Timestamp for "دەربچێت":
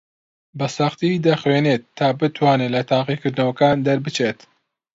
3.85-4.39